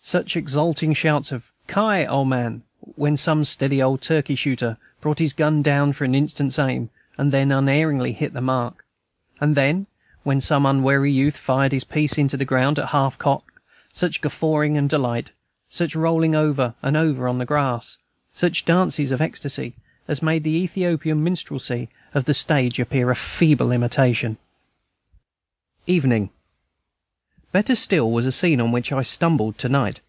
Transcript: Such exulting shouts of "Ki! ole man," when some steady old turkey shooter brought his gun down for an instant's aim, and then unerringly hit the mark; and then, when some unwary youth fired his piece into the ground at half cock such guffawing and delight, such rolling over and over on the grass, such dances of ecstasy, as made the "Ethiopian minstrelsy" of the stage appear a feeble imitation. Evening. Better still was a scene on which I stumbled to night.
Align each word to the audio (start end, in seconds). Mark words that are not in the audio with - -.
Such 0.00 0.36
exulting 0.36 0.94
shouts 0.94 1.32
of 1.32 1.52
"Ki! 1.66 2.06
ole 2.06 2.24
man," 2.24 2.62
when 2.96 3.18
some 3.18 3.44
steady 3.44 3.82
old 3.82 4.00
turkey 4.00 4.34
shooter 4.36 4.78
brought 5.02 5.18
his 5.18 5.34
gun 5.34 5.60
down 5.60 5.92
for 5.92 6.04
an 6.04 6.14
instant's 6.14 6.58
aim, 6.58 6.88
and 7.18 7.30
then 7.30 7.52
unerringly 7.52 8.12
hit 8.14 8.32
the 8.32 8.40
mark; 8.40 8.86
and 9.38 9.54
then, 9.54 9.86
when 10.22 10.40
some 10.40 10.64
unwary 10.64 11.12
youth 11.12 11.36
fired 11.36 11.72
his 11.72 11.84
piece 11.84 12.16
into 12.16 12.38
the 12.38 12.46
ground 12.46 12.78
at 12.78 12.88
half 12.88 13.18
cock 13.18 13.60
such 13.92 14.22
guffawing 14.22 14.78
and 14.78 14.88
delight, 14.88 15.32
such 15.68 15.94
rolling 15.94 16.34
over 16.34 16.74
and 16.80 16.96
over 16.96 17.28
on 17.28 17.36
the 17.36 17.44
grass, 17.44 17.98
such 18.32 18.64
dances 18.64 19.10
of 19.10 19.20
ecstasy, 19.20 19.74
as 20.06 20.22
made 20.22 20.42
the 20.42 20.48
"Ethiopian 20.56 21.22
minstrelsy" 21.22 21.90
of 22.14 22.24
the 22.24 22.32
stage 22.32 22.80
appear 22.80 23.10
a 23.10 23.16
feeble 23.16 23.70
imitation. 23.70 24.38
Evening. 25.86 26.30
Better 27.50 27.74
still 27.74 28.10
was 28.10 28.26
a 28.26 28.30
scene 28.30 28.60
on 28.60 28.72
which 28.72 28.92
I 28.92 29.02
stumbled 29.02 29.56
to 29.56 29.70
night. 29.70 30.00